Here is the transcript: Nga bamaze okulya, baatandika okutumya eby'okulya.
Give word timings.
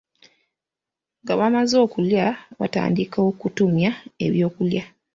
Nga 1.21 1.33
bamaze 1.39 1.75
okulya, 1.85 2.25
baatandika 2.59 3.17
okutumya 3.29 3.91
eby'okulya. 4.25 4.83